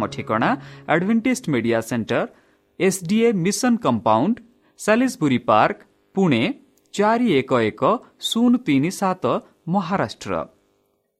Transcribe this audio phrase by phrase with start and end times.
[0.00, 0.50] ଆମ ଠିକଣା
[0.94, 2.22] Adventist Media Centre
[2.80, 4.36] SDA mission compound
[4.80, 5.78] Salisbury Park
[6.14, 6.42] Pune
[6.94, 7.82] ଚାରି ଏକ ଏକ
[8.28, 9.24] ଶୂନ ତିନି ସାତ
[9.74, 10.32] ମହାରାଷ୍ଟ୍ର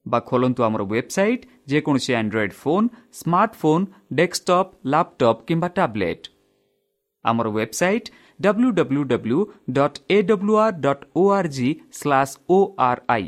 [0.05, 2.87] ବା ଖୋଲନ୍ତୁ ଆମର ୱେବସାଇଟ୍ ଯେକୌଣସି Android phone
[3.19, 3.85] smartphone
[4.19, 6.25] desktop laptop କିମ୍ବା ଟ୍ୟାବ୍ଲେଟ୍
[7.25, 8.07] ଆମର website
[8.39, 9.39] W W W
[9.77, 11.69] dot A W R dot O R G
[11.99, 13.27] slash O R I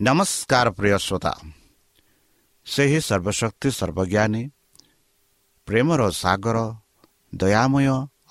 [0.00, 1.32] ନମସ୍କାର ପ୍ରିୟ ଶ୍ରୋତା
[2.66, 4.42] ସେହି ସର୍ବଶକ୍ତି ସର୍ବଜ୍ଞାନୀ
[5.68, 6.56] ପ୍ରେମର ସାଗର
[7.34, 7.88] ଦୟାମୟ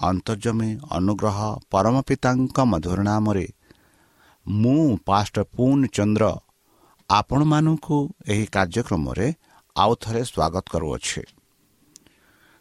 [0.09, 1.39] ଅନ୍ତର୍ଜମୀ ଅନୁଗ୍ରହ
[1.71, 3.47] ପରମ ପିତାଙ୍କ ମଧୁର ନାମରେ
[4.45, 6.25] ମୁଁ ପାଷ୍ଟ ପୁନ୍ ଚନ୍ଦ୍ର
[7.09, 7.97] ଆପଣମାନଙ୍କୁ
[8.27, 9.27] ଏହି କାର୍ଯ୍ୟକ୍ରମରେ
[9.75, 11.21] ଆଉ ଥରେ ସ୍ୱାଗତ କରୁଅଛି।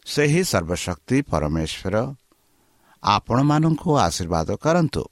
[0.06, 1.96] ସେହି ସର୍ବଶକ୍ତି ପରମେଶ୍ୱର
[3.02, 5.04] ଆପଣମାନଙ୍କୁ ଆଶୀର୍ବାଦ କରନ୍ତୁ।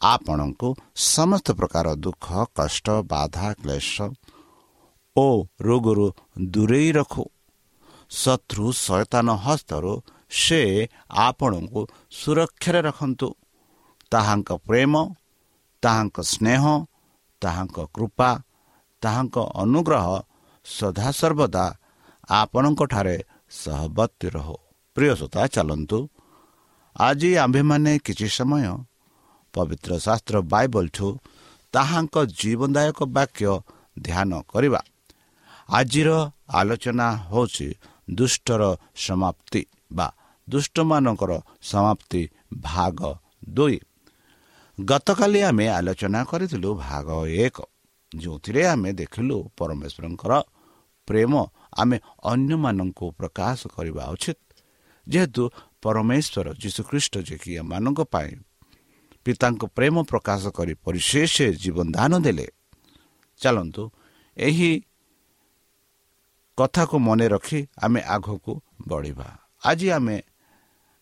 [0.00, 3.94] ଆପଣଙ୍କୁ ସମସ୍ତ ପ୍ରକାର ଦୁଃଖ କଷ୍ଟ ବାଧା କ୍ଲେଶ
[5.16, 5.26] ଓ
[5.60, 6.06] ରୋଗରୁ
[6.50, 7.24] ଦୂରେଇ ରଖୁ।
[8.10, 9.92] ଶତ୍ରୁ ଶୟତାନ ହସ୍ତରୁ
[10.30, 10.60] ସେ
[11.10, 11.80] ଆପଣଙ୍କୁ
[12.10, 13.28] ସୁରକ୍ଷାରେ ରଖନ୍ତୁ।
[14.10, 14.94] ତାହାଙ୍କ ପ୍ରେମ
[15.82, 16.62] ତାହାଙ୍କ ସ୍ନେହ
[17.42, 18.30] ତାହାଙ୍କ କୃପା
[19.02, 20.06] ତାହାଙ୍କ ଅନୁଗ୍ରହ
[20.66, 21.66] ସଦାସର୍ବଦା
[22.30, 23.16] ଆପଣଙ୍କଠାରେ
[23.50, 24.56] ସହବର୍ତ୍ତୀ ରହୁ।
[24.96, 25.98] ପ୍ରିୟ ଶ୍ରୋତା ଚାଲନ୍ତୁ।
[26.96, 28.64] ଆଜି ଆମ୍ଭେମାନେ କିଛି ସମୟ
[29.58, 31.08] ପବିତ୍ର ଶାସ୍ତ୍ର ବାଇବଲଠୁ
[31.74, 33.50] ତାହାଙ୍କ ଜୀବନଦାୟକ ବାକ୍ୟ
[33.98, 34.80] ଧ୍ୟାନ କରିବା।
[35.68, 36.08] ଆଜିର
[36.58, 37.68] ଆଲୋଚନା ହେଉଛି
[38.10, 38.62] ଦୁଷ୍ଟର
[38.96, 39.62] ସମାପ୍ତି
[39.92, 40.06] ବା
[40.48, 41.32] ଦୁଷ୍ଟମାନଙ୍କର
[41.62, 42.22] ସମାପ୍ତି
[42.64, 43.00] ଭାଗ
[43.56, 43.78] ଦୁଇ।
[44.78, 47.08] ଗତକାଲି ଆମେ ଆଲୋଚନା କରିଥିଲୁ ଭାଗ
[47.44, 47.56] ଏକ।
[48.12, 50.32] ଯେଉଁଥିରେ ଆମେ ଦେଖିଲୁ ପରମେଶ୍ୱରଙ୍କର
[51.08, 51.32] ପ୍ରେମ
[51.80, 51.96] ଆମେ
[52.32, 54.38] ଅନ୍ୟମାନଙ୍କୁ ପ୍ରକାଶ କରିବା ଉଚିତ।
[55.06, 55.42] ଯେହେତୁ
[55.82, 58.32] ପରମେଶ୍ୱର ଯୀଶୁଖ୍ରୀଷ୍ଟ ଯିଏକି ଏମାନଙ୍କ ପାଇଁ
[59.24, 62.46] ପିତାଙ୍କ ପ୍ରେମ ପ୍ରକାଶ କରି ପରିଶେଷ ଜୀବନ ଦାନ ଦେଲେ।
[63.40, 63.82] ଚାଲନ୍ତୁ
[64.36, 64.70] ଏହି
[66.58, 68.52] କଥାକୁ ମନେ ରଖି ଆମେ ଆଗକୁ
[68.88, 69.28] ବଢ଼ିବା।
[69.64, 70.16] ଆଜି ଆମେ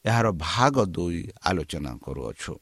[0.04, 2.54] ଏହାର ଭାଗ ଦୁଇ ଆଲୋଚନା କରୁଅଛୁ।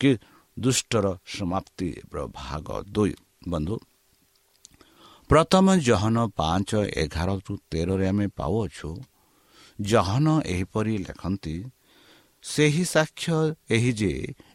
[0.00, 0.10] କି
[0.56, 3.14] ଦୁଷ୍ଟର ସମାପ୍ତିର ଭାଗ ଦୁଇ।
[3.48, 3.76] ବନ୍ଧୁ
[5.30, 6.70] ପ୍ରଥମ ଜହନ ପାଞ୍ଚ
[7.02, 8.90] ଏଗାରରୁ ତେରରେ ଆମେ ପାଉଅଛୁ
[9.80, 11.56] ଜହନ ଏହିପରି ଲେଖନ୍ତି
[12.44, 14.12] ସେହି ସାକ୍ଷ୍ୟ ଏହି ଯେ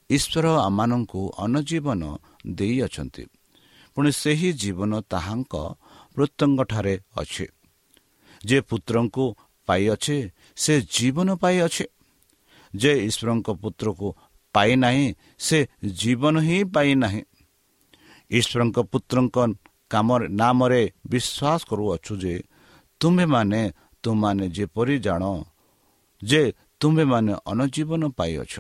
[0.10, 3.24] ଈଶ୍ୱର ଆମମାନଙ୍କୁ ଅନଜୀବନ ଦେଇଅଛନ୍ତି।
[3.96, 5.54] ପୁଣି ସେହି ଜୀବନ ତାହାଙ୍କ
[6.18, 7.46] ମୃତ୍ୟୁଙ୍କଠାରେ ଅଛି।
[8.46, 9.36] ଯେ ପୁତ୍ରଙ୍କୁ
[9.68, 11.86] ପାଇଅଛେ ସେ ଜୀବନ ପାଇଅଛେ।
[12.76, 14.08] ଯେ ଈଶ୍ୱରଙ୍କ ପୁତ୍ରକୁ
[14.54, 17.22] ପାଇନାହିଁ ସେ ଜୀବନ ହିଁ ପାଇନାହିଁ।
[18.32, 19.38] ଈଶ୍ୱରଙ୍କ ପୁତ୍ରଙ୍କ
[19.90, 22.44] କାମ ନାମରେ ବିଶ୍ୱାସ କରୁଅଛୁ ଯେ
[23.00, 23.62] ତୁମ୍ଭେମାନେ
[24.04, 25.24] ତୁମମାନେ ଯେପରି ଜାଣ
[26.24, 28.54] ଯେ ତୁମ୍ଭେମାନେ ଅନଜୀବନ ପାଇଅଛ।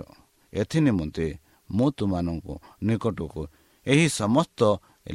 [0.61, 1.27] ଏଥି ନିମନ୍ତେ
[1.69, 3.41] ମୁଁ ତୁମମାନଙ୍କୁ ନିକଟକୁ
[3.85, 4.59] ଏହି ସମସ୍ତ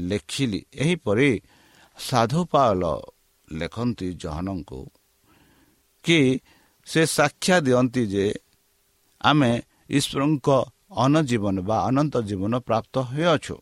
[0.00, 1.30] ଲେଖିଲି। ଏହିପରି
[1.98, 2.82] ସାଧୁପାଲ
[3.48, 4.80] ଲେଖନ୍ତି ଜହନଙ୍କୁ
[6.04, 6.20] କି
[6.86, 8.26] ସେ ସାକ୍ଷା ଦିଅନ୍ତି ଯେ
[9.20, 9.50] ଆମେ
[9.90, 10.48] ଈଶ୍ୱରଙ୍କ
[11.04, 13.56] ଅନଜୀବନ ବା ଅନନ୍ତ ଜୀବନ ପ୍ରାପ୍ତ ହୋଇଅଛୁ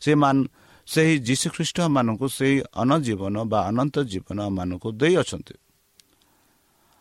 [0.00, 0.42] ସେମାନେ
[0.88, 5.54] ସେହି ଯୀଶୁଖ୍ରୀଷ୍ଟମାନଙ୍କୁ ସେହି ଅନଜୀବନ ବା ଅନନ୍ତ ଜୀବନ ମାନଙ୍କୁ ଦେଇଅଛନ୍ତି।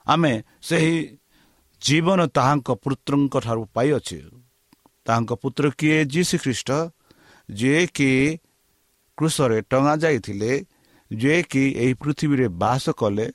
[0.08, 0.94] ଆମେ ସେହି
[1.84, 4.18] ଜୀବନ ତାହାଙ୍କ ପୁତ୍ରଙ୍କ ଠାରୁ ପାଇଅଛି
[5.06, 5.98] ତାହାଙ୍କ ପୁତ୍ର କିଏ?
[6.14, 6.70] ଯୀ ଶ୍ରୀଖ୍ରୀଷ୍ଟ
[7.50, 8.12] ଯିଏକି
[9.18, 10.52] କୃଷରେ ଟଙ୍ଗା ଯାଇଥିଲେ
[11.12, 13.28] ଯିଏକି ଏହି ପୃଥିବୀରେ ବାସ କଲେ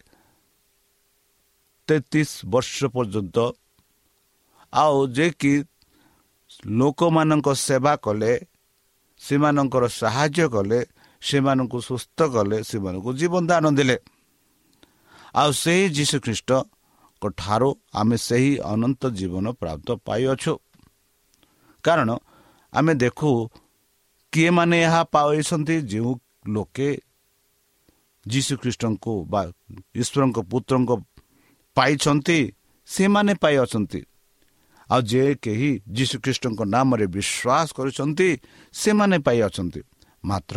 [1.88, 3.36] ତେତିଶ ବର୍ଷ ପର୍ଯ୍ୟନ୍ତ।
[4.72, 5.52] ଆଉ ଯିଏକି
[6.78, 8.32] ଲୋକମାନଙ୍କ ସେବା କଲେ
[9.20, 10.78] ସେମାନଙ୍କର ସାହାଯ୍ୟ କଲେ
[11.22, 13.96] ସେମାନଙ୍କୁ ସୁସ୍ଥ କଲେ ସେମାନଙ୍କୁ ଜୀବନ ଦାନ ଦେଲେ।
[15.40, 16.77] ଆଉ ସେହି ଯୀଶୁଖ୍ରୀଷ୍ଟଙ୍କ
[17.26, 20.54] ଠାରୁ ଆମେ ସେହି ଅନନ୍ତ ଜୀବନ ପ୍ରାପ୍ତ ପାଇଅଛୁ।
[21.84, 22.10] କାରଣ
[22.72, 23.48] ଆମେ ଦେଖୁ
[24.32, 26.98] କିଏମାନେ ଏହା ପାଇଛନ୍ତି ଯେଉଁ ଲୋକେ
[28.26, 29.40] ଯୀଶୁଖ୍ରୀଷ୍ଟଙ୍କୁ ବା
[29.94, 30.90] ଈଶ୍ୱରଙ୍କ ପୁତ୍ରଙ୍କ
[31.76, 32.38] ପାଇଛନ୍ତି
[32.86, 34.00] ସେମାନେ ପାଇଅଛନ୍ତି।
[34.90, 38.40] ଆଉ ଯେ କେହି ଯୀଶୁଖ୍ରୀଷ୍ଟଙ୍କ ନାମରେ ବିଶ୍ୱାସ କରୁଛନ୍ତି
[38.72, 39.80] ସେମାନେ ପାଇଅଛନ୍ତି।
[40.24, 40.56] ମାତ୍ର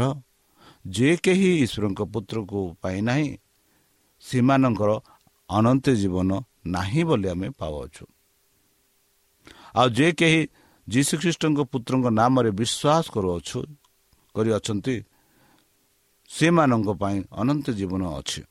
[0.87, 3.37] ଯେ କେହି ଈଶ୍ୱରଙ୍କ ପୁତ୍ରକୁ ପାଇନାହିଁ
[4.21, 4.91] ସେମାନଙ୍କର
[5.49, 8.05] ଅନନ୍ତ ଜୀବନ ନାହିଁ ବୋଲି ଆମେ ପାଉଅଛୁ।
[9.75, 10.47] ଆଉ ଯେ କେହି
[10.89, 13.59] ଯୀଶୁଖ୍ରୀଷ୍ଟଙ୍କ ପୁତ୍ରଙ୍କ ନାମରେ ବିଶ୍ୱାସ କରୁଅଛୁ
[14.35, 14.95] କରିଅଛନ୍ତି
[16.29, 18.41] ସେମାନଙ୍କ ପାଇଁ ଅନନ୍ତ ଜୀବନ ଅଛି।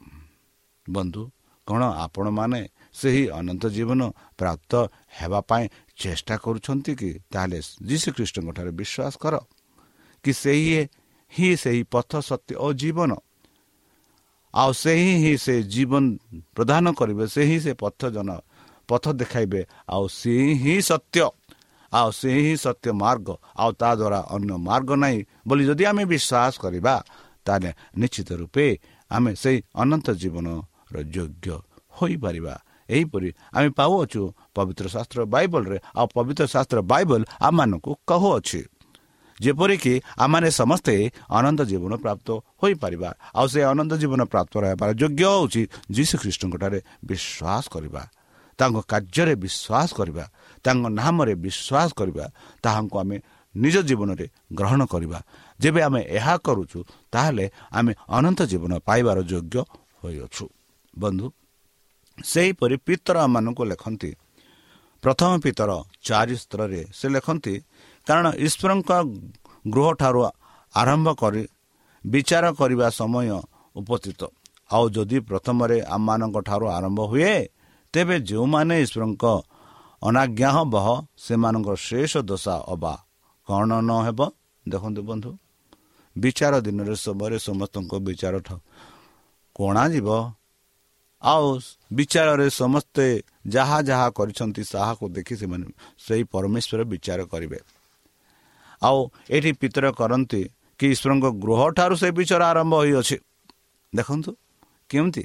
[0.91, 1.23] ବନ୍ଧୁ
[1.67, 4.01] କ'ଣ ଆପଣମାନେ ସେହି ଅନନ୍ତ ଜୀବନ
[4.39, 4.73] ପ୍ରାପ୍ତ
[5.19, 5.65] ହେବା ପାଇଁ
[5.97, 7.11] ଚେଷ୍ଟା କରୁଛନ୍ତି କି?
[7.33, 9.35] ତାହେଲେ ଯୀଶୁଖ୍ରୀଷ୍ଟଙ୍କଠାରେ ବିଶ୍ୱାସ କର
[10.25, 10.89] କି ସେହି
[11.33, 13.11] ହିଁ ସେହି ପଥ ସତ୍ୟ ଓ ଜୀବନ
[14.55, 16.05] ଆଉ ସେହି ହିଁ ସେ ଜୀବନ
[16.57, 18.31] ପ୍ରଦାନ କରିବେ ସେ ହିଁ ସେ ପଥ ଜନ
[18.89, 21.27] ପଥ ଦେଖାଇବେ ଆଉ ସେ ହିଁ ସତ୍ୟ
[21.93, 26.53] ଆଉ ସେ ହିଁ ସତ୍ୟ ମାର୍ଗ ଆଉ ତା ଦ୍ୱାରା ଅନ୍ୟ ମାର୍ଗ ନାହିଁ ବୋଲି ଯଦି ଆମେ ବିଶ୍ୱାସ
[26.63, 26.95] କରିବା
[27.47, 28.67] ତାହେଲେ ନିଶ୍ଚିତ ରୂପେ
[29.11, 31.49] ଆମେ ସେହି ଅନନ୍ତ ଜୀବନର ଯୋଗ୍ୟ
[31.99, 32.55] ହୋଇପାରିବା।
[32.91, 34.23] ଏହିପରି ଆମେ ପାଉଅଛୁ
[34.55, 38.61] ପବିତ୍ର ଶାସ୍ତ୍ର ବାଇବଲରେ ଆଉ ପବିତ୍ର ଶାସ୍ତ୍ର ବାଇବଲ ଆମମାନଙ୍କୁ କହୁଅଛି।
[39.41, 40.95] ଯେପରିକି ଆମମାନେ ସମସ୍ତେ
[41.31, 42.29] ଅନନ୍ତ ଜୀବନ ପ୍ରାପ୍ତ
[42.63, 48.03] ହୋଇପାରିବା ଆଉ ସେ ଅନନ୍ତ ଜୀବନ ପ୍ରାପ୍ତ ହେବାର ଯୋଗ୍ୟ ହେଉଛି ଯୀଶୁଖ୍ରୀଷ୍ଟଙ୍କଠାରେ ବିଶ୍ୱାସ କରିବା
[48.59, 50.25] ତାଙ୍କ କାର୍ଯ୍ୟରେ ବିଶ୍ୱାସ କରିବା
[50.65, 52.25] ତାଙ୍କ ନାମରେ ବିଶ୍ୱାସ କରିବା
[52.63, 53.17] ତାହାଙ୍କୁ ଆମେ
[53.55, 55.19] ନିଜ ଜୀବନରେ ଗ୍ରହଣ କରିବା।
[55.61, 56.79] ଯେବେ ଆମେ ଏହା କରୁଛୁ
[57.13, 59.57] ତାହେଲେ ଆମେ ଅନନ୍ତ ଜୀବନ ପାଇବାର ଯୋଗ୍ୟ
[60.01, 60.47] ହୋଇଅଛୁ।
[60.99, 61.27] ବନ୍ଧୁ
[62.25, 64.11] ସେହିପରି ପିତର ଆମମାନଙ୍କୁ ଲେଖନ୍ତି।
[65.03, 65.71] ପ୍ରଥମ ପିତର
[66.03, 67.55] ଚାରି ସ୍ତରରେ ସେ ଲେଖନ୍ତି
[68.07, 68.91] କାରଣ ଈଶ୍ୱରଙ୍କ
[69.75, 70.21] ଗୃହଠାରୁ
[70.75, 71.43] ଆରମ୍ଭ କରି
[72.05, 73.29] ବିଚାର କରିବା ସମୟ
[73.77, 74.21] ଉପସ୍ଥିତ।
[74.71, 77.35] ଆଉ ଯଦି ପ୍ରଥମରେ ଆମମାନଙ୍କ ଠାରୁ ଆରମ୍ଭ ହୁଏ
[77.95, 79.25] ତେବେ ଯେଉଁମାନେ ଈଶ୍ୱରଙ୍କ
[80.03, 80.87] ଅନାଜ୍ଞା ବହ
[81.25, 82.95] ସେମାନଙ୍କର ଶେଷ ଦଶା ଅବା
[83.49, 84.21] କ'ଣ ନ ହେବ?
[84.67, 85.31] ଦେଖନ୍ତୁ ବନ୍ଧୁ
[86.17, 88.35] ବିଚାର ଦିନରେ ସମୟରେ ସମସ୍ତଙ୍କ ବିଚାର
[89.57, 90.09] କଣାଯିବ।
[91.23, 91.47] ଆଉ
[91.93, 93.07] ବିଚାରରେ ସମସ୍ତେ
[93.55, 95.67] ଯାହା ଯାହା କରିଛନ୍ତି ତାହାକୁ ଦେଖି ସେମାନେ
[96.05, 97.59] ସେହି ପରମେଶ୍ୱର ବିଚାର କରିବେ।
[98.83, 98.99] ଆଉ
[99.37, 100.43] ଏଠି ପିତର କରନ୍ତି
[100.81, 103.17] କି ଈଶ୍ୱରଙ୍କ ଗୃହଠାରୁ ସେ ବିଚାର ଆରମ୍ଭ ହୋଇଅଛି।
[103.93, 104.31] ଦେଖନ୍ତୁ
[104.91, 105.25] କେମିତି?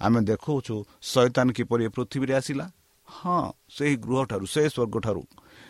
[0.00, 0.74] ଆମେ ଦେଖାଉଛୁ
[1.12, 2.66] ଶୈତାନ କିପରି ପୃଥିବୀରେ ଆସିଲା।
[3.08, 3.42] ହଁ
[3.74, 5.22] ସେହି ଗୃହଠାରୁ ସେ ସ୍ୱର୍ଗଠାରୁ।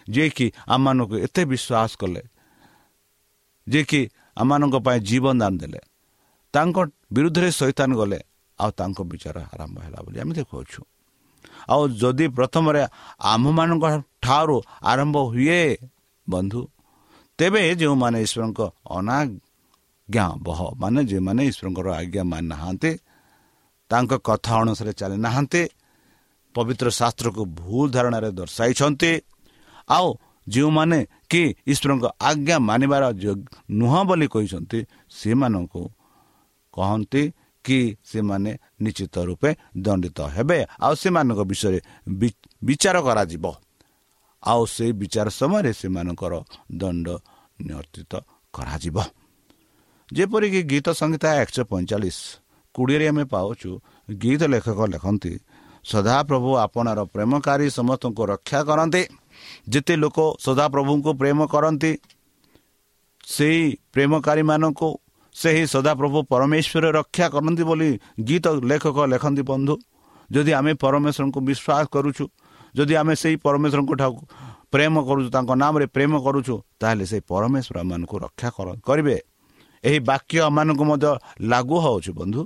[0.08, 2.22] ଯିଏକି ଆମମାନଙ୍କୁ ଏତେ ବିଶ୍ୱାସ କଲେ
[3.66, 4.00] ଯିଏକି
[4.36, 5.80] ଆମମାନଙ୍କ ପାଇଁ ଜୀବନ ଦାନ ଦେଲେ
[6.54, 6.76] ତାଙ୍କ
[7.14, 8.20] ବିରୁଦ୍ଧରେ ଶୈତାନ ଗଲେ
[8.58, 10.80] ଆଉ ତାଙ୍କ ବିଚାର ଆରମ୍ଭ ହେଲା ବୋଲି ଆମେ ଦେଖାଉଛୁ
[11.72, 12.82] ଆଉ ଯଦି ପ୍ରଥମରେ
[13.32, 13.84] ଆମ୍ଭମାନଙ୍କ
[14.24, 15.62] ଠାରୁ ଆରମ୍ଭ ହୁଏ
[16.26, 16.60] ବନ୍ଧୁ
[17.38, 18.60] ତେବେ ଯେଉଁମାନେ ଈଶ୍ୱରଙ୍କ
[18.96, 22.90] ଅନାଜ୍ଞା ବହ ମାନେ ଯେଉଁମାନେ ଈଶ୍ୱରଙ୍କର ଆଜ୍ଞା ମାନି ନାହାନ୍ତି
[23.90, 25.62] ତାଙ୍କ କଥା ଅନୁସାରେ ଚାଲି ନାହାନ୍ତି
[26.54, 29.12] ପବିତ୍ର ଶାସ୍ତ୍ରକୁ ଭୁଲ ଧାରଣାରେ ଦର୍ଶାଇଛନ୍ତି।
[29.88, 30.08] ଆଉ
[30.46, 30.98] ଯେଉଁମାନେ
[31.30, 33.04] କି ଈଶ୍ୱରଙ୍କ ଆଜ୍ଞା ମାନିବାର
[33.80, 34.78] ନୁହଁ ବୋଲି କହିଛନ୍ତି
[35.18, 35.82] ସେମାନଙ୍କୁ
[36.74, 37.22] କହନ୍ତି
[37.64, 37.78] କି
[38.10, 38.50] ସେମାନେ
[38.84, 39.50] ନିଶ୍ଚିତ ରୂପେ
[39.84, 41.78] ଦଣ୍ଡିତ ହେବେ ଆଉ ସେମାନଙ୍କ ବିଷୟରେ
[42.66, 43.44] ବିଚାର କରାଯିବ।
[44.42, 46.34] ଆଉ ସେଇ ବିଚାର ସମୟରେ ସେମାନଙ୍କର
[46.80, 47.06] ଦଣ୍ଡ
[47.66, 48.12] ନିୟନ୍ତ୍ରିତ
[48.54, 48.96] କରାଯିବ।
[50.10, 52.18] ଯେପରିକି ଗୀତ ସଂହିତା ଏକଶହ ପଇଁଚାଳିଶ
[52.74, 53.70] କୋଡ଼ିଏରେ ଆମେ ପାଉଛୁ
[54.22, 55.32] ଗୀତ ଲେଖକ ଲେଖନ୍ତି
[55.84, 59.02] ସଦାପ୍ରଭୁ ଆପଣାର ପ୍ରେମକାରୀ ସମସ୍ତଙ୍କୁ ରକ୍ଷା କରନ୍ତି।
[59.72, 61.92] ଯେତେ ଲୋକ ସଦାପ୍ରଭୁଙ୍କୁ ପ୍ରେମ କରନ୍ତି
[63.26, 63.62] ସେଇ
[63.94, 64.88] ପ୍ରେମକାରୀମାନଙ୍କୁ
[65.34, 67.90] ସେହି ସଦାପ୍ରଭୁ ପରମେଶ୍ୱର ରକ୍ଷା କରନ୍ତି ବୋଲି
[68.28, 69.74] ଗୀତ ଲେଖକ ଲେଖନ୍ତି ବନ୍ଧୁ
[70.30, 72.24] ଯଦି ଆମେ ପରମେଶ୍ୱରଙ୍କୁ ବିଶ୍ୱାସ କରୁଛୁ
[72.74, 74.18] ଯଦି ଆମେ ସେଇ ପରମେଶ୍ୱରଙ୍କ ଠାରୁ
[74.72, 78.48] ପ୍ରେମ କରୁଛୁ ତାଙ୍କ ନାମରେ ପ୍ରେମ କରୁଛୁ ତାହେଲେ ସେଇ ପରମେଶ୍ୱର ଆମମାନଙ୍କୁ ରକ୍ଷା
[78.88, 79.16] କରିବେ।
[79.84, 81.08] ଏହି ବାକ୍ୟ ଆମମାନଙ୍କୁ ମଧ୍ୟ
[81.52, 82.42] ଲାଗୁ ହେଉଛି ବନ୍ଧୁ।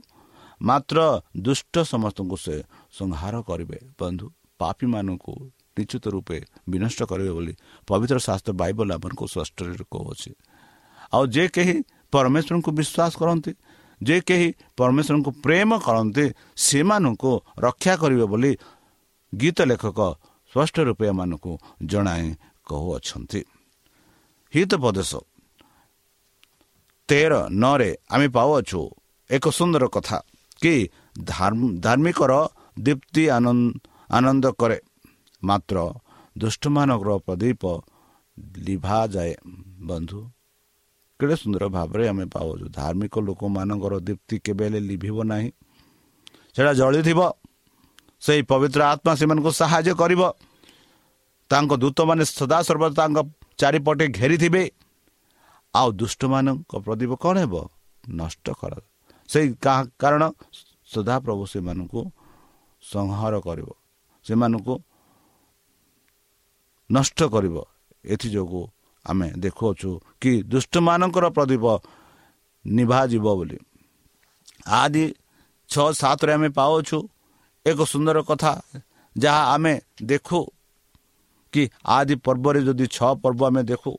[0.60, 0.98] ମାତ୍ର
[1.46, 2.54] ଦୁଷ୍ଟ ସମସ୍ତଙ୍କୁ ସେ
[2.98, 4.26] ସଂହାର କରିବେ ବନ୍ଧୁ।
[4.60, 5.32] ପାପୀମାନଙ୍କୁ
[5.76, 6.36] ନିଶ୍ଚିତ ରୂପେ
[6.72, 7.52] ବିନଷ୍ଟ କରିବେ ବୋଲି
[7.88, 10.30] ପବିତ୍ର ଶାସ୍ତ୍ର ବାଇବଲ ଆମମାନଙ୍କୁ ସ୍ପଷ୍ଟରେ କହୁଅଛି
[11.12, 11.76] ଆଉ ଯେ କେହି
[12.12, 13.52] ପରମେଶ୍ୱରଙ୍କୁ ବିଶ୍ୱାସ କରନ୍ତି
[14.00, 16.26] ଯେ କେହି ପରମେଶ୍ୱରଙ୍କୁ ପ୍ରେମ କରନ୍ତି
[16.66, 17.32] ସେମାନଙ୍କୁ
[17.66, 18.52] ରକ୍ଷା କରିବେ ବୋଲି
[19.40, 20.00] ଗୀତ ଲେଖକ
[20.52, 21.52] ସ୍ପଷ୍ଟ ରୂପେ ଏମାନଙ୍କୁ
[21.84, 22.24] ଜଣାଇ
[22.66, 23.40] କହୁଅଛନ୍ତି।
[24.52, 25.10] ହିତପଦେଶ
[27.08, 28.80] ତେର ନରେ ଆମେ ପାଉଅଛୁ
[29.30, 30.18] ଏକ ସୁନ୍ଦର କଥା
[30.62, 30.74] କି
[31.84, 32.32] ଧାର୍ମିକର
[32.86, 33.22] ଦୀପ୍ତି
[34.16, 34.78] ଆନନ୍ଦ କରେ।
[35.42, 35.76] ମାତ୍ର
[36.36, 37.62] ଦୁଷ୍ଟମାନଙ୍କର ପ୍ରଦୀପ
[38.66, 39.32] ଲିଭାଯାଏ।
[39.88, 40.18] ବନ୍ଧୁ
[41.20, 45.48] କେଡ଼େ ସୁନ୍ଦର ଭାବରେ ଆମେ ପାଉଛୁ ଧାର୍ମିକ ଲୋକମାନଙ୍କର ଦୀପ୍ତି କେବେ ହେଲେ ଲିଭିବ ନାହିଁ।
[46.54, 47.20] ସେଇଟା ଜଳିଥିବ।
[48.20, 50.22] ସେଇ ପବିତ୍ର ଆତ୍ମା ସେମାନଙ୍କୁ ସାହାଯ୍ୟ କରିବ।
[51.50, 53.18] ତାଙ୍କ ଦୂତମାନେ ସଦାସର୍ବଦା ତାଙ୍କ
[53.58, 54.62] ଚାରିପଟେ ଘେରିଥିବେ।
[55.74, 57.54] ଆଉ ଦୁଷ୍ଟମାନଙ୍କ ପ୍ରଦୀପ କ'ଣ ହେବ?
[58.08, 58.72] ନଷ୍ଟ କର।
[59.28, 59.46] ସେଇ
[60.00, 60.22] କାରଣ?
[60.86, 62.00] ସଦାପ୍ରଭୁ ସେମାନଙ୍କୁ
[62.82, 63.68] ସଂହାର କରିବ।
[64.24, 64.74] ସେମାନଙ୍କୁ
[66.90, 67.56] ନଷ୍ଟ କରିବ।
[68.04, 68.64] ଏଥିଯୋଗୁଁ
[69.04, 71.64] ଆମେ ଦେଖୁଅଛୁ କି ଦୁଷ୍ଟମାନଙ୍କର ପ୍ରଦୀପ
[72.66, 73.58] ନିଭାଯିବ ବୋଲି।
[74.66, 75.04] ଆଦି
[75.70, 76.98] ଛଅ ସାତରେ ଆମେ ପାଉଛୁ
[77.70, 78.52] ଏକ ସୁନ୍ଦର କଥା।
[79.16, 80.40] ଯାହା ଆମେ ଦେଖୁ
[81.52, 81.62] କି
[81.96, 83.92] ଆଦି ପର୍ବରେ ଯଦି ଛଅ ପର୍ବ ଆମେ ଦେଖୁ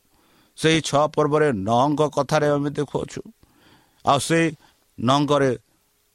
[0.58, 3.22] ସେହି ଛଅ ପର୍ବରେ ନଅଙ୍କ କଥାରେ ଆମେ ଦେଖୁଅଛୁ
[4.06, 4.46] ଆଉ ସେଇ
[5.00, 5.52] ନଅଙ୍କରେ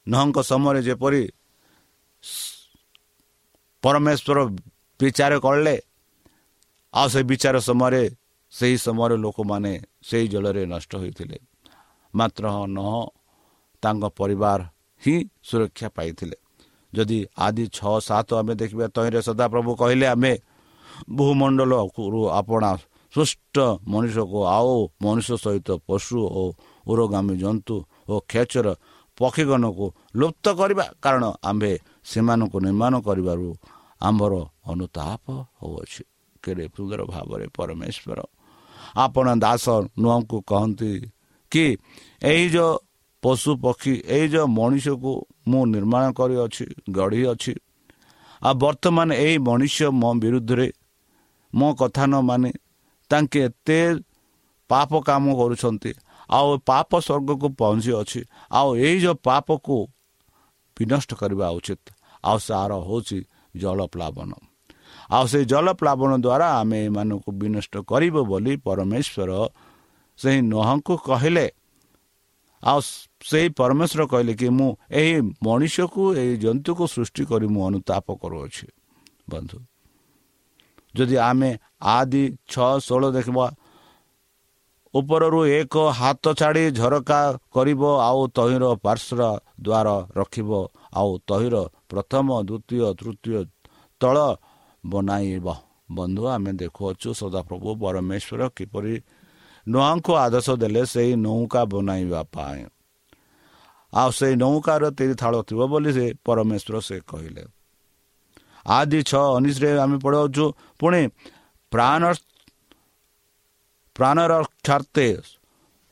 [0.06, 1.22] ନଅଙ୍କ ସମୟରେ ଯେପରି
[3.82, 4.38] ପରମେଶ୍ୱର
[5.00, 5.76] ବିଚାର କଲେ
[6.94, 8.02] ଆଉ ସେ ବିଚାର ସମୟରେ
[8.52, 9.72] ସେହି ସମୟରେ ଲୋକମାନେ
[10.08, 11.38] ସେହି ଜଳରେ ନଷ୍ଟ ହୋଇଥିଲେ।
[12.14, 12.44] ମାତ୍ର
[12.76, 12.92] ନହ
[13.82, 14.60] ତାଙ୍କ ପରିବାର
[15.02, 15.16] ହିଁ
[15.48, 16.36] ସୁରକ୍ଷା ପାଇଥିଲେ।
[16.92, 20.32] ଯଦି ଆଦି ଛଅ ସାତ ଆମେ ଦେଖିବା ତହିଁରେ ସଦାପ୍ରଭୁ କହିଲେ ଆମେ
[21.16, 22.70] ଭୂମଣ୍ଡଳରୁ ଆପଣା
[23.14, 23.56] ସୃଷ୍ଟ
[23.92, 26.42] ମଣିଷକୁ ଆଉ ମଣିଷ ସହିତ ପଶୁ ଓ
[26.88, 27.76] ଉରଗାମୀ ଜନ୍ତୁ
[28.08, 28.66] ଓ କ୍ଷେଚର
[29.18, 31.72] ପକ୍ଷୀଗଣକୁ ଲୁପ୍ତ କରିବା କାରଣ ଆମ୍ଭେ
[32.10, 33.48] ସେମାନଙ୍କୁ ନିର୍ମାଣ କରିବାରୁ
[34.00, 34.32] ଆମ୍ଭର
[34.72, 35.24] ଅନୁତାପ
[35.60, 36.02] ହେଉଅଛି।
[36.42, 38.18] କେଡ଼େ ସୁନ୍ଦର ଭାବରେ ପରମେଶ୍ୱର
[38.96, 39.66] ଆପଣ ଦାସ
[40.02, 40.92] ନୁହଁଙ୍କୁ କହନ୍ତି
[41.52, 41.66] କି
[42.32, 42.72] ଏଇ ଯେଉଁ
[43.22, 45.12] ପଶୁ ପକ୍ଷୀ ଏଇ ଯେଉଁ ମଣିଷକୁ
[45.48, 47.54] ମୁଁ ନିର୍ମାଣ କରିଅଛି ଗଢ଼ି ଅଛି।
[48.42, 50.68] ଆଉ ବର୍ତ୍ତମାନ ଏଇ ମଣିଷ ମୋ ବିରୁଦ୍ଧରେ
[51.54, 52.50] ମୋ କଥା ନ ମାନି
[53.10, 53.78] ତାଙ୍କେ ଏତେ
[54.68, 55.92] ପାପ କାମ କରୁଛନ୍ତି।
[56.30, 59.76] ଆଉ ପାପ ସ୍ୱର୍ଗକୁ ପହଞ୍ଚି ଅଛି। ଆଉ ଏଇ ଯେଉଁ ପାପକୁ
[60.76, 61.84] ବିନଷ୍ଟ କରିବା ଉଚିତ।
[62.24, 63.18] ଆଉ ସାର ହେଉଛି
[63.56, 64.30] ଜଳ ପ୍ଲାବନ।
[65.10, 69.30] ଆଉ ସେଇ ଜଳ ପ୍ଲାବନ ଦ୍ୱାରା ଆମେ ଏମାନଙ୍କୁ ବିନଷ୍ଟ କରିବୁ ବୋଲି ପରମେଶ୍ୱର
[70.18, 71.46] ସେହି ନହଙ୍କୁ କହିଲେ
[72.62, 72.78] ଆଉ
[73.30, 74.70] ସେଇ ପରମେଶ୍ୱର କହିଲେ କି ମୁଁ
[75.00, 75.14] ଏହି
[75.46, 78.66] ମଣିଷକୁ ଏହି ଜନ୍ତୁକୁ ସୃଷ୍ଟି କରି ମୁଁ ଅନୁତାପ କରୁଅଛି
[79.30, 79.58] ବନ୍ଧୁ।
[80.94, 81.50] ଯଦି ଆମେ
[81.96, 83.46] ଆଦି ଛଅ ଷୋହଳ ଦେଖିବା
[84.94, 87.20] ଉପରରୁ ଏକ ହାତ ଛାଡ଼ି ଝରକା
[87.54, 89.22] କରିବ ଆଉ ତହିଁର ପାର୍ଶ୍ୱର
[89.64, 90.50] ଦ୍ୱାର ରଖିବ
[90.92, 91.56] ଆଉ ତହିଁର
[91.90, 93.38] ପ୍ରଥମ ଦ୍ୱିତୀୟ ତୃତୀୟ
[94.00, 94.16] ତଳ
[94.84, 95.46] ବନାଇବ।
[95.96, 98.94] ବନ୍ଧୁ ଆମେ ଦେଖୁଅଛୁ ସଦାପ୍ରଭୁ ପରମେଶ୍ୱର କିପରି
[99.66, 102.62] ନୂଆଙ୍କୁ ଆଦେଶ ଦେଲେ ସେଇ ନୌକା ବନାଇବା ପାଇଁ
[103.92, 107.44] ଆଉ ସେଇ ନୌକାର ତିରି ଥାଳ ଥିବ ବୋଲି ସେ ପରମେଶ୍ୱର ସେ କହିଲେ
[108.66, 110.44] ଆଦି ଛଅ ଉଣେଇଶରେ ଆମେ ପଢ଼ାଉଛୁ
[110.80, 111.02] ପୁଣି
[111.72, 112.02] ପ୍ରାଣ
[113.96, 115.08] ପ୍ରାଣର ରକ୍ଷାର୍ଥେ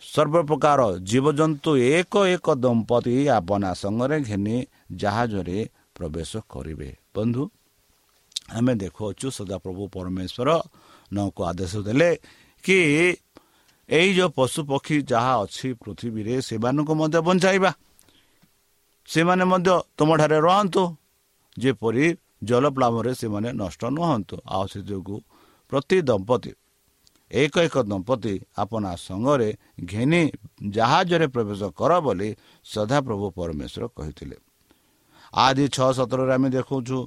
[0.02, 4.56] ସର୍ବପ୍ରକାର ଜୀବଜନ୍ତୁ ଏକ ଏକ ଦମ୍ପତି ଆପଣା ସଙ୍ଗରେ ଘେନି
[4.96, 5.58] ଜାହାଜରେ
[5.96, 7.42] ପ୍ରବେଶ କରିବେ ବନ୍ଧୁ
[8.50, 10.48] ଆମେ ଦେଖୁଅଛୁ ସଦାପ୍ରଭୁ ପରମେଶ୍ୱର
[11.12, 12.10] ନକୁ ଆଦେଶ ଦେଲେ
[12.64, 12.78] କି
[13.90, 17.70] ଏଇ ଯେଉଁ ପଶୁପକ୍ଷୀ ଯାହା ଅଛି ପୃଥିବୀରେ ସେମାନଙ୍କୁ ମଧ୍ୟ ବଞ୍ଚାଇବା।
[19.08, 20.82] ସେମାନେ ମଧ୍ୟ ତୁମଠାରେ ରହନ୍ତୁ।
[21.56, 22.04] ଯେପରି
[22.44, 25.18] ଜଳପ୍ଲାବରେ ସେମାନେ ନଷ୍ଟ ନୁହନ୍ତୁ। ଆଉ ସେ ଯୋଗୁଁ
[25.72, 26.52] ପ୍ରତି ଦମ୍ପତି
[27.30, 29.48] ଏକ ଏକ ଦମ୍ପତି ଆପଣା ସଙ୍ଗରେ
[29.84, 30.22] ଘେନି
[30.68, 32.28] ଜାହାଜରେ ପ୍ରବେଶ କର ବୋଲି
[32.64, 34.36] ସଦାପ୍ରଭୁ ପରମେଶ୍ୱର କହିଥିଲେ।
[35.34, 36.98] ଆଦି ଛଅ ସତରରେ ଆମେ ଦେଖୁଛୁ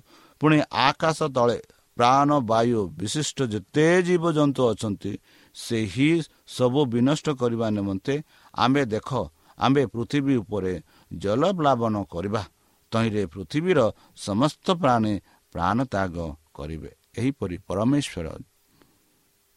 [0.42, 1.58] ପୁଣି ଆକାଶ ତଳେ
[1.98, 5.12] ପ୍ରାଣ ବାୟୁ ବିଶିଷ୍ଟ ଯେତେ ଜୀବଜନ୍ତୁ ଅଛନ୍ତି
[5.56, 6.12] ସେହି
[6.48, 8.16] ସବୁ ବିନଷ୍ଟ କରିବା ନିମନ୍ତେ
[8.54, 9.10] ଆମ୍ଭେ ଦେଖ
[9.58, 10.74] ଆମ୍ଭେ ପୃଥିବୀ ଉପରେ
[11.14, 12.44] ଜଳପ୍ଲାବନ କରିବା।
[12.92, 13.80] ତହିଁରେ ପୃଥିବୀର
[14.18, 15.14] ସମସ୍ତ ପ୍ରାଣୀ
[15.56, 16.16] ପ୍ରାଣ ତ୍ୟାଗ
[16.58, 18.28] କରିବେ। ଏହିପରି ପରମେଶ୍ୱର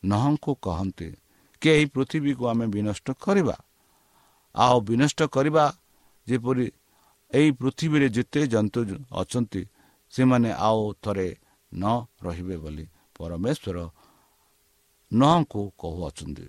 [0.03, 1.09] ନହଙ୍କୁ କହନ୍ତି
[1.63, 3.57] କି ଏହି ପୃଥିବୀକୁ ଆମେ ବିନଷ୍ଟ କରିବା?
[4.55, 5.65] ଆଉ ବିନଷ୍ଟ କରିବା
[6.27, 6.67] ଯେପରି
[7.31, 8.81] ଏହି ପୃଥିବୀରେ ଯେତେ ଜନ୍ତୁ
[9.13, 9.63] ଅଛନ୍ତି
[10.13, 11.29] ସେମାନେ ଆଉ ଥରେ
[11.73, 11.85] ନ
[12.25, 12.85] ରହିବେ ବୋଲି
[13.17, 13.79] ପରମେଶ୍ୱର
[15.13, 16.45] ନହଙ୍କୁ କହୁଅଛନ୍ତି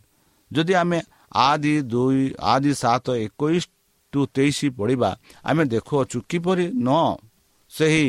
[0.51, 0.99] ଯଦି ଆମେ
[1.43, 2.21] ଆଦି ଦୁଇ
[2.53, 3.63] ଆଦି ସାତ ଏକୋଇଶ
[4.13, 5.09] ଟୁ ତେଇଶ ପଢ଼ିବା
[5.43, 6.89] ଆମେ ଦେଖୁଅଛୁ କିପରି ନ
[7.71, 8.07] ସେହି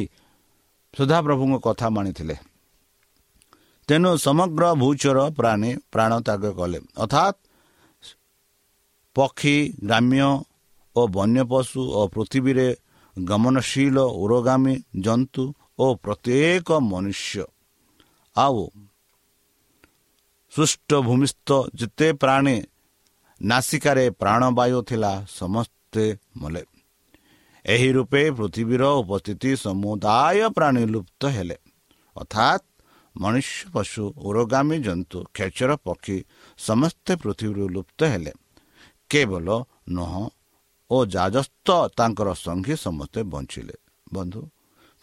[0.94, 2.36] ସୁଧାପ୍ରଭୁଙ୍କ କଥା ମାନିଥିଲେ
[3.88, 7.36] ତେଣୁ ସମଗ୍ର ଭୂଚର ପ୍ରାଣୀ ପ୍ରାଣ ତ୍ୟାଗ କଲେ ଅର୍ଥାତ୍
[9.16, 10.20] ପକ୍ଷୀ ଗ୍ରାମ୍ୟ
[10.96, 12.68] ଓ ବନ୍ୟ ପଶୁ ଓ ପୃଥିବୀରେ
[13.16, 15.44] ଗମନଶୀଳ ଉରଗାମୀ ଜନ୍ତୁ
[15.78, 17.44] ଓ ପ୍ରତ୍ୟେକ ମନୁଷ୍ୟ
[18.36, 18.62] ଆଉ
[20.52, 22.56] ସୃଷ୍ଟ ଭୂମିସ୍ଥ ଯେତେ ପ୍ରାଣୀ
[23.40, 26.04] ନାସିକାରେ ପ୍ରାଣବାୟୁ ଥିଲା ସମସ୍ତେ
[26.36, 26.62] ମଲେ।
[27.64, 31.56] ଏହି ରୂପେ ପୃଥିବୀର ଉପସ୍ଥିତି ସମୁଦାୟ ପ୍ରାଣୀ ଲୁପ୍ତ ହେଲେ।
[32.16, 32.64] ଅର୍ଥାତ୍
[33.16, 36.16] ମନୁଷ୍ୟ ପଶୁ ଉରଗାମୀ ଜନ୍ତୁ ଖେଚର ପକ୍ଷୀ
[36.58, 38.32] ସମସ୍ତେ ପୃଥିବୀରୁ ଲୁପ୍ତ ହେଲେ।
[39.10, 39.48] କେବଳ
[39.88, 40.12] ନୁହ
[40.90, 43.76] ଓ ଯାଜସ୍ତ ତାଙ୍କର ସଙ୍ଗୀ ସମସ୍ତେ ବଞ୍ଚିଲେ।
[44.14, 44.40] ବନ୍ଧୁ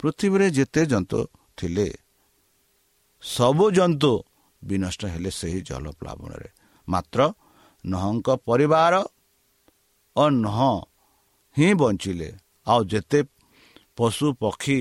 [0.00, 1.20] ପୃଥିବୀରେ ଯେତେ ଜନ୍ତୁ
[1.58, 1.88] ଥିଲେ
[3.22, 4.12] ସବୁ ଜନ୍ତୁ
[4.68, 6.48] ବିନଷ୍ଟ ହେଲେ ସେହି ଜଳପ୍ଲାବନରେ
[6.88, 7.20] ମାତ୍ର
[7.84, 8.94] ନହଙ୍କ ପରିବାର
[10.16, 10.58] ଓ ନହ
[11.56, 12.28] ହିଁ ବଞ୍ଚିଲେ।
[12.66, 13.20] ଆଉ ଯେତେ
[13.98, 14.78] ପଶୁ ପକ୍ଷୀ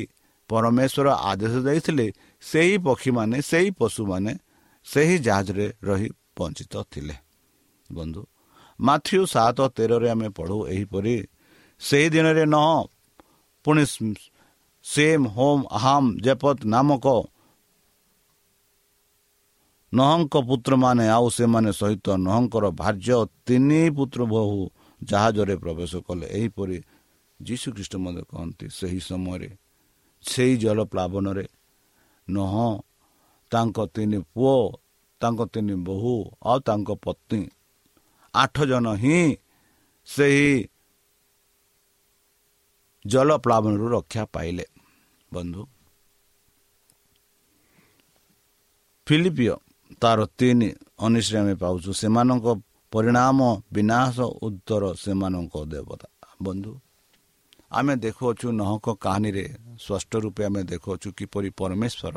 [0.49, 2.07] ପରମେଶ୍ୱର ଆଦେଶ ଦେଇଥିଲେ
[2.43, 4.31] ସେହି ପକ୍ଷୀମାନେ ସେହି ପଶୁମାନେ
[4.87, 7.15] ସେହି ଜାହାଜରେ ରହି ବଞ୍ଚିତ ଥିଲେ।
[7.89, 8.21] ବନ୍ଧୁ
[8.79, 11.15] ମାଥ୍ୟୁ ସାତ ତେରରେ ଆମେ ପଢ଼ୁ ଏହିପରି
[11.81, 12.67] ସେହି ଦିନରେ ନହ
[13.65, 13.83] ପୁଣି
[14.85, 17.05] ସେମ୍ ହୋମ୍ ଆହାମ୍ ଜେପତ ନାମକ
[19.97, 24.59] ନହଙ୍କ ପୁତ୍ରମାନେ ଆଉ ସେମାନେ ସହିତ ନହଙ୍କର ଭାର୍ଯ୍ୟ ତିନି ପୁତ୍ର ବୋହୁ
[25.01, 26.77] ଜାହାଜରେ ପ୍ରବେଶ କଲେ। ଏହିପରି
[27.39, 29.49] ଯୀଶୁ ଖ୍ରୀଷ୍ଟ ମଧ୍ୟ କହନ୍ତି ସେହି ସମୟରେ
[30.23, 31.45] ସେହି ଜଳପ୍ଲାବନରେ
[32.27, 32.53] ନହ
[33.51, 34.57] ତାଙ୍କ ତିନି ପୁଅ
[35.21, 36.15] ତାଙ୍କ ତିନି ବୋହୂ
[36.49, 37.41] ଆଉ ତାଙ୍କ ପତ୍ନୀ
[38.33, 39.19] ଆଠ ଜଣ ହିଁ
[40.07, 40.49] ସେହି
[43.05, 44.65] ଜଳପ୍ଲାବନରୁ ରକ୍ଷା ପାଇଲେ।
[45.31, 45.61] ବନ୍ଧୁ
[49.07, 49.55] ଫିଲିପିଓ
[50.01, 50.69] ତାର ତିନି
[51.05, 52.47] ଅନିଶ୍ରେ ଆମେ ପାଉଛୁ। ସେମାନଙ୍କ
[52.91, 53.39] ପରିଣାମ
[53.73, 56.07] ବିନାଶ ଉତ୍ତର ସେମାନଙ୍କ ଦେବତା।
[56.41, 56.71] ବନ୍ଧୁ
[57.71, 59.45] ଆମେ ଦେଖୁଅଛୁ ନହକ କାହାଣୀରେ
[59.83, 62.15] ସ୍ପଷ୍ଟ ରୂପେ ଆମେ ଦେଖୁଅଛୁ କିପରି ପରମେଶ୍ୱର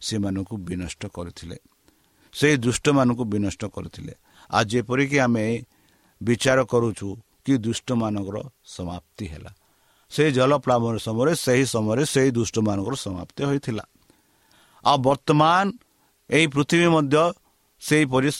[0.00, 1.56] ସେମାନଙ୍କୁ ବିନଷ୍ଟ କରିଥିଲେ।
[2.32, 4.14] ସେହି ଦୁଷ୍ଟମାନଙ୍କୁ ବିନଷ୍ଟ କରିଥିଲେ।
[4.50, 5.44] ଆଉ ଯେପରିକି ଆମେ
[6.22, 7.08] ବିଚାର କରୁଛୁ
[7.44, 9.50] କି ଦୁଷ୍ଟମାନଙ୍କର ସମାପ୍ତି ହେଲା।
[10.10, 13.84] ସେହି ଜଳପ୍ଲାବନ ସମୟରେ ସେହି ସମୟରେ ସେହି ଦୁଷ୍ଟମାନଙ୍କର ସମାପ୍ତି ହୋଇଥିଲା।
[14.84, 15.64] ଆଉ ବର୍ତ୍ତମାନ
[16.32, 17.16] ଏହି ପୃଥିବୀ ମଧ୍ୟ
[17.82, 18.30] ସେହିପରି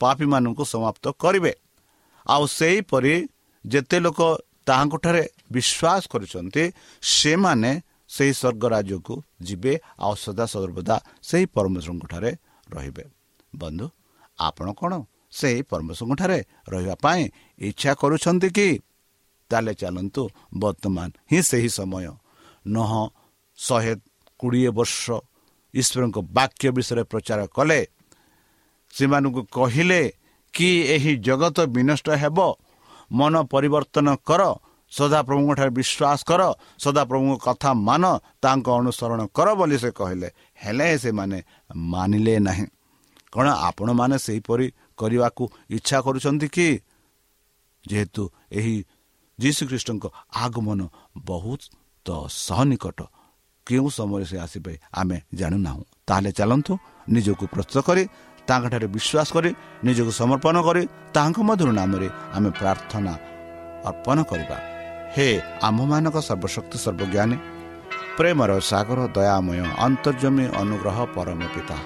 [0.00, 1.52] ପାପୀମାନଙ୍କୁ ସମାପ୍ତ କରିବେ।
[2.26, 3.14] ଆଉ ସେହିପରି
[3.64, 4.20] ଯେତେ ଲୋକ
[4.68, 5.22] ତାହାଙ୍କଠାରେ
[5.52, 6.64] ବିଶ୍ୱାସ କରୁଛନ୍ତି
[7.02, 7.70] ସେମାନେ
[8.08, 10.96] ସେହି ସ୍ୱର୍ଗ ରାଜ୍ୟକୁ ଯିବେ ଆଉ ସଦା ସର୍ବଦା
[11.28, 12.30] ସେହି ପରମେଶ୍ୱରଙ୍କଠାରେ
[12.74, 13.04] ରହିବେ।
[13.56, 13.86] ବନ୍ଧୁ
[14.38, 14.92] ଆପଣ କ'ଣ
[15.30, 17.22] ସେହି ପରମେଶ୍ୱରଙ୍କଠାରେ ରହିବା ପାଇଁ
[17.58, 18.68] ଇଚ୍ଛା କରୁଛନ୍ତି କି?
[19.50, 20.22] ତାହେଲେ ଚାଲନ୍ତୁ
[20.58, 22.06] ବର୍ତ୍ତମାନ ହିଁ ସେହି ସମୟ।
[22.66, 22.90] ନହ
[23.58, 23.94] ଶହେ
[24.40, 25.04] କୋଡ଼ିଏ ବର୍ଷ
[25.74, 27.80] ଈଶ୍ୱରଙ୍କ ବାକ୍ୟ ବିଷୟରେ ପ୍ରଚାର କଲେ।
[28.94, 30.00] ସେମାନଙ୍କୁ କହିଲେ
[30.54, 32.38] କି ଏହି ଜଗତ ବିନଷ୍ଟ ହେବ?
[33.12, 34.42] ମନ ପରିବର୍ତ୍ତନ କର
[34.92, 36.42] ସଦାପ୍ରଭୁଙ୍କଠାରେ ବିଶ୍ୱାସ କର
[36.78, 38.04] ସଦାପ୍ରଭୁଙ୍କ କଥା ମାନ
[38.42, 40.28] ତାଙ୍କ ଅନୁସରଣ କର ବୋଲି ସେ କହିଲେ।
[40.62, 41.38] ହେଲେ ସେମାନେ
[41.90, 42.66] ମାନିଲେ ନାହିଁ।
[43.32, 44.66] କ'ଣ ଆପଣମାନେ ସେହିପରି
[45.00, 46.68] କରିବାକୁ ଇଚ୍ଛା କରୁଛନ୍ତି କି?
[47.84, 48.74] ଯେହେତୁ ଏହି
[49.38, 50.04] ଯୀଶୁଖ୍ରୀଷ୍ଟଙ୍କ
[50.36, 50.80] ଆଗମନ
[51.24, 51.62] ବହୁତ
[52.44, 52.98] ସହନିକଟ
[53.70, 56.72] କେଉଁ ସମୟରେ ସେ ଆସିବେ ଆମେ ଜାଣୁନାହୁଁ। ତାହେଲେ ଚାଲନ୍ତୁ
[57.14, 58.02] ନିଜକୁ ପ୍ରସ୍ତୁତ କରି
[58.48, 59.50] ତାଙ୍କଠାରେ ବିଶ୍ୱାସ କରି
[59.86, 60.82] ନିଜକୁ ସମର୍ପଣ କରି
[61.16, 63.12] ତାଙ୍କ ମଧ୍ୟରୁ ନାମରେ ଆମେ ପ୍ରାର୍ଥନା
[63.90, 64.56] ଅର୍ପଣ କରିବା।
[65.14, 65.28] ହେ
[65.68, 67.36] ଆମ୍ଭମାନଙ୍କ ସର୍ବଶକ୍ତି ସର୍ବଜ୍ଞାନୀ
[68.18, 71.78] ପ୍ରେମର ସାଗର ଦୟାମୟ ଅନ୍ତର୍ଜମୀ ଅନୁଗ୍ରହ ପରମ ପିତା।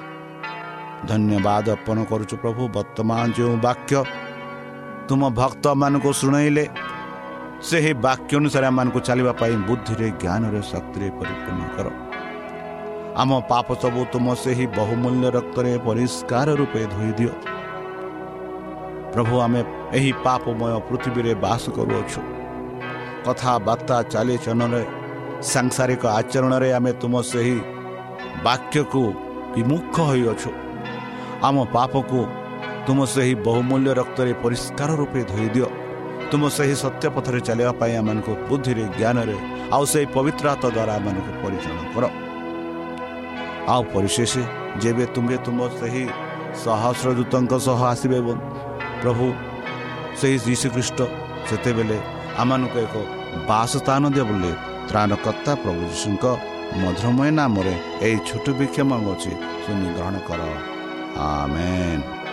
[1.09, 3.93] ଧନ୍ୟବାଦ ଅର୍ପଣ କରୁଛୁ ପ୍ରଭୁ ବର୍ତ୍ତମାନ ଯେଉଁ ବାକ୍ୟ
[5.09, 6.65] ତୁମ ଭକ୍ତମାନଙ୍କୁ ଶୁଣାଇଲେ
[7.69, 11.87] ସେହି ବାକ୍ୟ ଅନୁସାରେ ଆମମାନଙ୍କୁ ଚାଲିବା ପାଇଁ ବୁଦ୍ଧିରେ ଜ୍ଞାନରେ ଶକ୍ତିରେ ପରିପୂର୍ଣ୍ଣ କର।
[13.21, 17.33] ଆମ ପାପ ସବୁ ତୁମ ସେହି ବହୁମୂଲ୍ୟ ରକ୍ତରେ ପରିଷ୍କାର ରୂପେ ଧୋଇଦିଅ
[19.13, 19.61] ପ୍ରଭୁ ଆମେ
[19.97, 22.21] ଏହି ପାପମୟ ପୃଥିବୀରେ ବାସ କରୁଅଛୁ।
[23.25, 24.83] କଥାବାର୍ତ୍ତା ଚାଲିଚଳନରେ
[25.53, 27.59] ସାଂସାରିକ ଆଚରଣରେ ଆମେ ତୁମ ସେହି
[28.47, 29.03] ବାକ୍ୟକୁ
[29.55, 30.51] ବିମୁଖ ହୋଇଅଛୁ।
[31.49, 32.21] ଆମ ପାପକୁ
[32.87, 35.69] ତୁମ ସେହି ବହୁମୂଲ୍ୟ ରକ୍ତରେ ପରିଷ୍କାର ରୂପେ ଧୋଇଦିଅ
[36.35, 39.37] ତୁମ ସେହି ସତ୍ୟ ପଥରେ ଚାଲିବା ପାଇଁ ଆମମାନଙ୍କୁ ବୁଦ୍ଧିରେ ଜ୍ଞାନରେ
[39.75, 42.05] ଆଉ ସେହି ପବିତ୍ର ହାତ ଦ୍ୱାରା ଆମମାନଙ୍କୁ ପରିଚାଳନା କର।
[43.73, 44.33] ଆଉ ପରିଶେଷ
[44.83, 46.05] ଯେବେ ତୁମେ ତୁମ ସେହି
[46.63, 48.19] ସହସ୍ର ଦୂତଙ୍କ ସହ ଆସିବେ
[49.03, 49.27] ପ୍ରଭୁ
[50.19, 50.99] ସେହି ଯୀଶୁଖ୍ରୀଷ୍ଟ
[51.49, 51.99] ସେତେବେଳେ
[52.43, 52.95] ଆମମାନଙ୍କୁ ଏକ
[53.49, 54.53] ବାସସ୍ଥାନ ଦିଅ ବୋଲି
[54.89, 56.25] ତ୍ରାଣକର୍ତ୍ତା ପ୍ରଭୁ ଯୀଶୁଙ୍କ
[56.83, 57.75] ମଧୁରମୟ ନାମରେ
[58.07, 60.41] ଏହି ଛୋଟ ବିକ୍ଷମ ଅଛି ଶୁଣି ଗ୍ରହଣ କର।
[61.31, 62.24] ଆମେନ୍।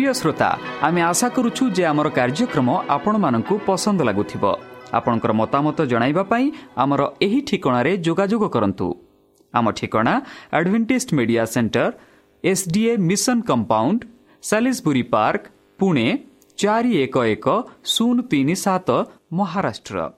[0.00, 4.44] প্রিয় শ্রোতা আমি আশা করুছু যে আমার কার্যক্রম আপনার পসন্দ লাগুব
[4.92, 8.94] আপনার মতামত জনাইবা পাই আমার এই ঠিকার যোগাযোগ করতু
[9.52, 11.92] আমার ঠিকনা advantage Media Centre
[12.42, 14.04] SDA mission compound
[14.42, 15.42] সাি park
[15.78, 16.18] Pune
[16.56, 20.10] চারি এক এক শূন্য তিন সাত মহারাষ্ট্র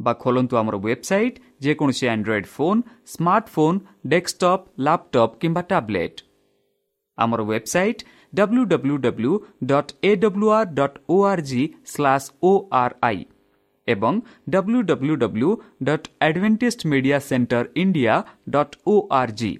[0.00, 6.22] বা ଖୋଲନ୍ତୁ ଆମର ୱେବସାଇଟ୍, ଯେକୌଣସି Android phone smartphone desktop laptop কিংবা ট্যাবলেট
[7.16, 9.33] আমার website W W W
[9.65, 13.21] dot A W R dot O R G slash O R I
[13.87, 15.51] ଏବଂ W W W
[15.83, 18.15] dot advantage media centre India
[18.49, 19.51] dot O R G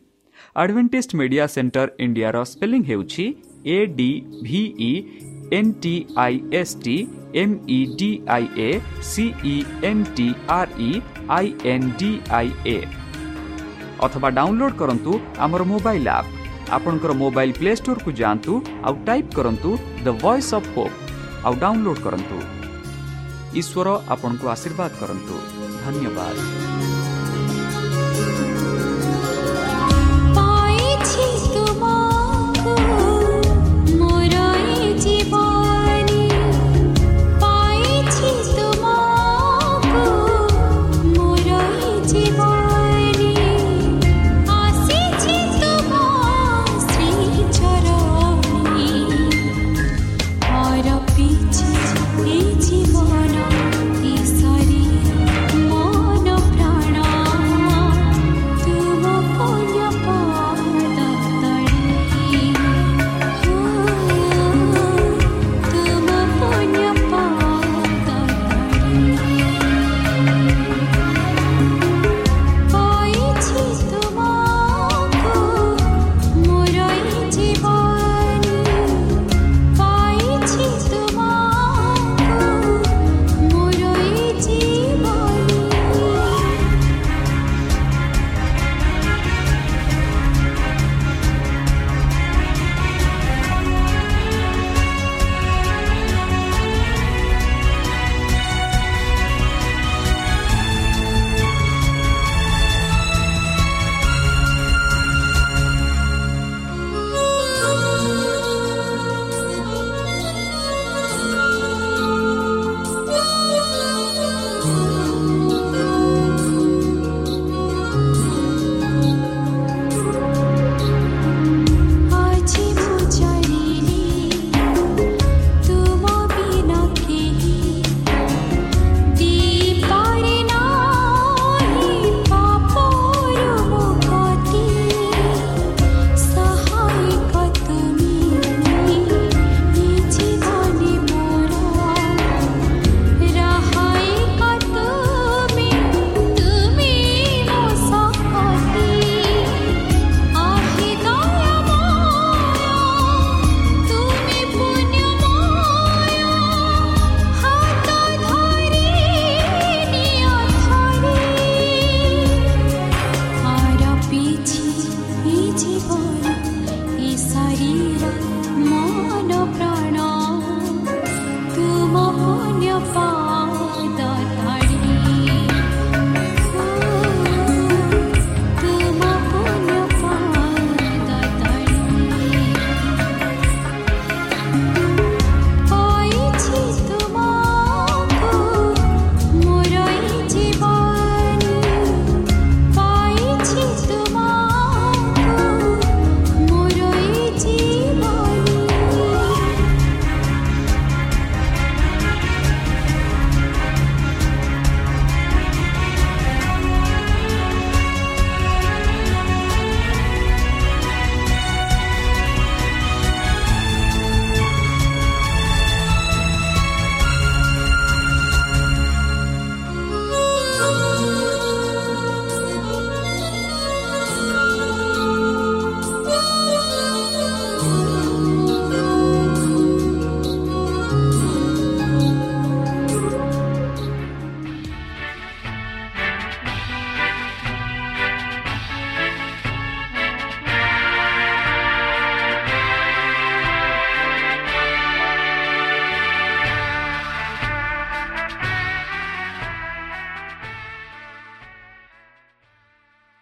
[0.56, 3.26] advantage media centre ଇଣ୍ଡିଆର spelling ହେଉଛି
[3.68, 4.10] A D
[4.44, 4.92] V E
[5.54, 6.96] N T I S T
[7.36, 8.70] M E D I A
[9.10, 9.56] C E
[9.90, 10.92] N T R E
[11.32, 12.78] I N D I A
[14.00, 16.39] অথবা download করন্তু আমার mobile up
[16.77, 18.53] ଆପଣଙ୍କର mobile play ଷ୍ଟୋରକୁ ଯାଆନ୍ତୁ
[18.87, 19.71] ଆଉ type କରନ୍ତୁ
[20.05, 20.97] the Voice of Hope
[21.47, 22.39] ଆଉ download କରନ୍ତୁ
[23.61, 25.35] ଈଶ୍ୱର ଆପଣଙ୍କୁ ଆଶୀର୍ବାଦ କରନ୍ତୁ
[25.85, 26.37] ଧନ୍ୟବାଦ